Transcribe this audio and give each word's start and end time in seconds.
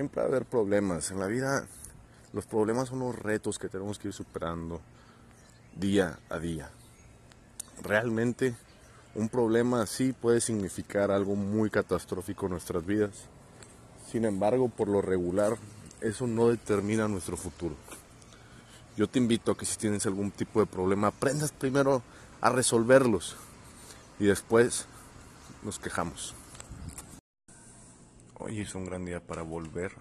siempre 0.00 0.22
va 0.22 0.28
a 0.28 0.30
haber 0.30 0.46
problemas. 0.46 1.10
En 1.10 1.20
la 1.20 1.26
vida 1.26 1.66
los 2.32 2.46
problemas 2.46 2.88
son 2.88 3.00
los 3.00 3.14
retos 3.14 3.58
que 3.58 3.68
tenemos 3.68 3.98
que 3.98 4.08
ir 4.08 4.14
superando 4.14 4.80
día 5.76 6.18
a 6.30 6.38
día. 6.38 6.70
Realmente 7.82 8.56
un 9.14 9.28
problema 9.28 9.82
así 9.82 10.14
puede 10.14 10.40
significar 10.40 11.10
algo 11.10 11.36
muy 11.36 11.68
catastrófico 11.68 12.46
en 12.46 12.52
nuestras 12.52 12.86
vidas. 12.86 13.10
Sin 14.10 14.24
embargo, 14.24 14.70
por 14.70 14.88
lo 14.88 15.02
regular, 15.02 15.58
eso 16.00 16.26
no 16.26 16.48
determina 16.48 17.06
nuestro 17.06 17.36
futuro. 17.36 17.74
Yo 18.96 19.06
te 19.06 19.18
invito 19.18 19.52
a 19.52 19.56
que 19.56 19.66
si 19.66 19.76
tienes 19.76 20.06
algún 20.06 20.30
tipo 20.30 20.60
de 20.60 20.66
problema, 20.66 21.08
aprendas 21.08 21.52
primero 21.52 22.02
a 22.40 22.48
resolverlos 22.48 23.36
y 24.18 24.24
después 24.24 24.86
nos 25.62 25.78
quejamos. 25.78 26.34
Hoy 28.42 28.60
es 28.60 28.74
un 28.74 28.86
gran 28.86 29.04
día 29.04 29.20
para 29.20 29.42
volver 29.42 29.92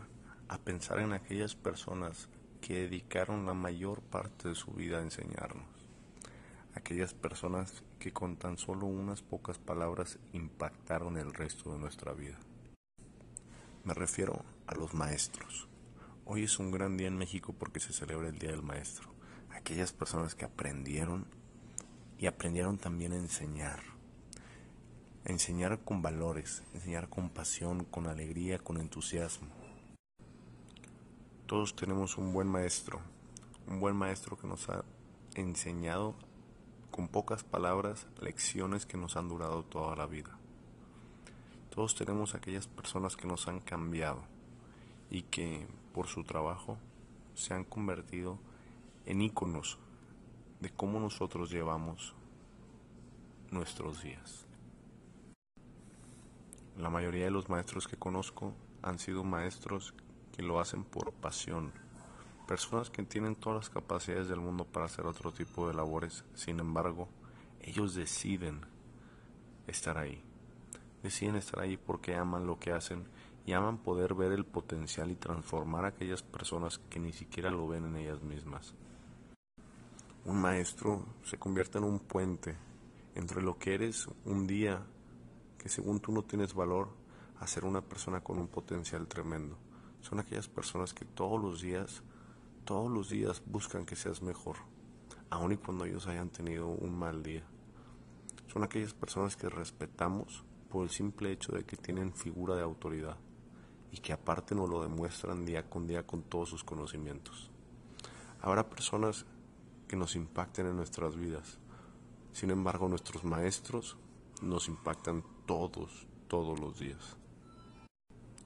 a 0.48 0.58
pensar 0.60 1.00
en 1.00 1.12
aquellas 1.12 1.56
personas 1.56 2.30
que 2.62 2.84
dedicaron 2.84 3.46
la 3.46 3.54
mayor 3.54 4.02
parte 4.02 4.48
de 4.48 4.56
su 4.56 4.72
vida 4.72 5.00
a 5.00 5.02
enseñarnos. 5.02 5.68
Aquellas 6.74 7.14
personas 7.14 7.84
que 8.00 8.14
con 8.14 8.38
tan 8.38 8.58
solo 8.58 8.86
unas 8.86 9.22
pocas 9.22 9.60
palabras 9.60 10.20
impactaron 10.32 11.18
el 11.18 11.34
resto 11.34 11.74
de 11.74 11.80
nuestra 11.80 12.14
vida. 12.14 12.40
Me 13.84 13.94
refiero 13.94 14.46
a 14.68 14.74
los 14.74 14.94
maestros. 14.94 15.68
Hoy 16.24 16.46
es 16.46 16.60
un 16.60 16.72
gran 16.72 16.96
día 16.96 17.10
en 17.10 17.18
México 17.18 17.54
porque 17.60 17.82
se 17.82 17.92
celebra 17.92 18.30
el 18.30 18.40
Día 18.40 18.52
del 18.52 18.64
Maestro. 18.64 19.14
Aquellas 19.50 19.92
personas 19.92 20.34
que 20.34 20.46
aprendieron 20.46 21.26
y 22.18 22.28
aprendieron 22.28 22.78
también 22.78 23.12
a 23.12 23.18
enseñar 23.18 23.99
enseñar 25.26 25.80
con 25.80 26.02
valores, 26.02 26.64
enseñar 26.74 27.10
con 27.10 27.30
pasión, 27.30 27.86
con 27.86 28.08
alegría, 28.08 28.60
con 28.60 28.78
entusiasmo. 28.78 29.48
Todos 31.46 31.76
tenemos 31.76 32.18
un 32.18 32.32
buen 32.32 32.48
maestro, 32.48 33.02
un 33.68 33.80
buen 33.80 33.96
maestro 33.96 34.38
que 34.38 34.48
nos 34.48 34.70
ha 34.70 34.84
enseñado 35.36 36.16
con 36.92 37.08
pocas 37.08 37.44
palabras 37.44 38.08
lecciones 38.22 38.86
que 38.86 38.98
nos 38.98 39.18
han 39.18 39.30
durado 39.30 39.64
toda 39.64 39.96
la 39.96 40.06
vida. 40.06 40.38
Todos 41.70 41.96
tenemos 41.96 42.36
aquellas 42.36 42.68
personas 42.68 43.16
que 43.16 43.28
nos 43.28 43.48
han 43.48 43.60
cambiado 43.60 44.24
y 45.10 45.24
que 45.24 45.68
por 45.94 46.08
su 46.08 46.24
trabajo 46.24 46.78
se 47.36 47.54
han 47.54 47.64
convertido 47.64 48.38
en 49.06 49.22
íconos 49.22 49.78
de 50.60 50.70
cómo 50.70 51.00
nosotros 51.00 51.50
llevamos 51.50 52.14
nuestros 53.50 54.04
días. 54.04 54.49
La 56.80 56.90
mayoría 56.90 57.26
de 57.26 57.32
los 57.32 57.50
maestros 57.50 57.90
que 57.90 57.98
conozco 57.98 58.54
han 58.82 59.00
sido 59.00 59.26
maestros 59.26 59.94
que 60.32 60.42
lo 60.42 60.62
hacen 60.62 60.86
por 60.86 61.12
pasión. 61.12 61.74
Personas 62.48 62.90
que 62.90 63.04
tienen 63.04 63.36
todas 63.36 63.58
las 63.58 63.70
capacidades 63.70 64.30
del 64.30 64.40
mundo 64.40 64.64
para 64.64 64.86
hacer 64.86 65.06
otro 65.06 65.34
tipo 65.34 65.68
de 65.68 65.74
labores. 65.74 66.24
Sin 66.36 66.62
embargo, 66.62 67.10
ellos 67.60 67.96
deciden 67.96 68.62
estar 69.68 69.98
ahí. 69.98 70.24
Deciden 71.04 71.36
estar 71.36 71.60
ahí 71.60 71.76
porque 71.76 72.16
aman 72.16 72.48
lo 72.48 72.58
que 72.60 72.72
hacen 72.72 73.10
y 73.46 73.52
aman 73.52 73.80
poder 73.80 74.14
ver 74.14 74.32
el 74.32 74.46
potencial 74.46 75.12
y 75.12 75.16
transformar 75.16 75.84
a 75.84 75.90
aquellas 75.90 76.24
personas 76.24 76.78
que 76.90 77.02
ni 77.02 77.12
siquiera 77.12 77.52
lo 77.52 77.68
ven 77.68 77.88
en 77.88 77.98
ellas 77.98 78.22
mismas. 78.22 78.74
Un 80.24 80.40
maestro 80.40 81.04
se 81.24 81.38
convierte 81.38 81.78
en 81.78 81.84
un 81.84 82.00
puente 82.00 82.56
entre 83.16 83.42
lo 83.42 83.60
que 83.60 83.74
eres 83.74 84.08
un 84.24 84.48
día 84.48 84.82
que 85.60 85.70
según 85.70 86.00
tú 86.00 86.12
no 86.12 86.24
tienes 86.24 86.56
valor 86.56 86.90
a 87.40 87.46
ser 87.46 87.66
una 87.66 87.82
persona 87.82 88.22
con 88.22 88.40
un 88.40 88.48
potencial 88.48 89.08
tremendo. 89.08 89.58
Son 90.02 90.20
aquellas 90.20 90.48
personas 90.48 90.94
que 90.94 91.06
todos 91.06 91.40
los 91.40 91.62
días, 91.62 92.02
todos 92.66 92.90
los 92.90 93.10
días 93.10 93.44
buscan 93.46 93.86
que 93.86 93.96
seas 93.96 94.24
mejor, 94.24 94.56
aun 95.30 95.52
y 95.52 95.58
cuando 95.58 95.86
ellos 95.86 96.08
hayan 96.08 96.30
tenido 96.30 96.68
un 96.68 96.98
mal 96.98 97.22
día. 97.22 97.44
Son 98.52 98.64
aquellas 98.64 98.94
personas 98.94 99.36
que 99.36 99.50
respetamos 99.50 100.44
por 100.70 100.84
el 100.84 100.90
simple 100.90 101.32
hecho 101.32 101.52
de 101.52 101.66
que 101.66 101.78
tienen 101.78 102.14
figura 102.14 102.56
de 102.56 102.64
autoridad 102.64 103.18
y 103.92 103.98
que 103.98 104.14
aparte 104.14 104.56
nos 104.56 104.70
lo 104.70 104.82
demuestran 104.82 105.46
día 105.46 105.70
con 105.70 105.88
día 105.88 106.08
con 106.08 106.24
todos 106.24 106.50
sus 106.50 106.64
conocimientos. 106.64 107.52
Habrá 108.42 108.70
personas 108.70 109.26
que 109.88 109.96
nos 109.96 110.16
impacten 110.16 110.68
en 110.68 110.78
nuestras 110.78 111.16
vidas. 111.16 111.58
Sin 112.32 112.52
embargo, 112.52 112.88
nuestros 112.88 113.24
maestros 113.24 113.98
nos 114.42 114.68
impactan 114.68 115.24
todos, 115.46 116.08
todos 116.28 116.60
los 116.60 116.80
días. 116.80 117.18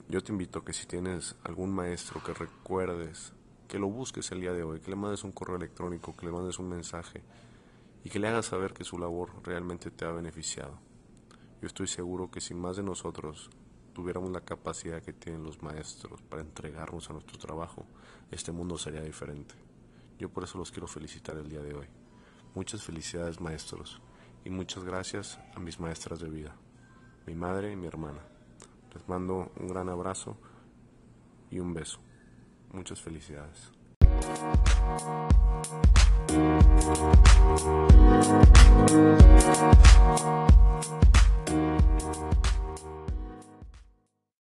Yo 0.10 0.22
te 0.22 0.32
invito 0.32 0.60
a 0.60 0.66
que 0.66 0.74
si 0.74 0.86
tienes 0.86 1.36
algún 1.44 1.74
maestro 1.74 2.22
que 2.24 2.34
recuerdes, 2.34 3.34
que 3.68 3.80
lo 3.80 3.88
busques 3.88 4.32
el 4.32 4.42
día 4.42 4.54
de 4.54 4.64
hoy, 4.64 4.80
que 4.80 4.92
le 4.92 4.96
mandes 4.96 5.24
un 5.24 5.32
correo 5.32 5.56
electrónico, 5.56 6.16
que 6.16 6.26
le 6.26 6.32
mandes 6.32 6.60
un 6.60 6.70
mensaje 6.70 7.24
y 8.04 8.10
que 8.10 8.20
le 8.20 8.28
hagas 8.28 8.48
saber 8.48 8.74
que 8.74 8.84
su 8.84 8.98
labor 8.98 9.32
realmente 9.44 9.92
te 9.92 10.06
ha 10.06 10.12
beneficiado. 10.12 10.78
Yo 11.62 11.68
estoy 11.68 11.88
seguro 11.88 12.30
que 12.30 12.42
si 12.42 12.54
más 12.54 12.76
de 12.76 12.84
nosotros 12.84 13.50
tuviéramos 13.94 14.32
la 14.32 14.42
capacidad 14.42 15.02
que 15.02 15.14
tienen 15.14 15.44
los 15.44 15.62
maestros 15.62 16.22
para 16.24 16.42
entregarnos 16.42 17.10
a 17.10 17.14
nuestro 17.14 17.38
trabajo, 17.38 17.86
este 18.32 18.52
mundo 18.52 18.78
sería 18.78 19.02
diferente. 19.02 19.56
Yo 20.20 20.30
por 20.30 20.44
eso 20.44 20.58
los 20.58 20.72
quiero 20.72 20.88
felicitar 20.88 21.38
el 21.38 21.50
día 21.50 21.62
de 21.62 21.74
hoy. 21.74 21.88
Muchas 22.56 22.84
felicidades 22.84 23.40
maestros 23.40 24.02
y 24.46 24.50
muchas 24.50 24.84
gracias 24.84 25.40
a 25.56 25.60
mis 25.60 25.80
maestras 25.80 26.20
de 26.20 26.30
vida, 26.30 26.56
mi 27.26 27.36
madre 27.36 27.72
y 27.72 27.76
mi 27.76 27.88
hermana. 27.88 28.20
Les 28.94 29.08
mando 29.08 29.52
un 29.60 29.68
gran 29.68 29.90
abrazo 29.90 30.38
y 31.50 31.60
un 31.60 31.74
beso. 31.74 32.00
Muchas 32.72 33.02
felicidades. 33.02 33.72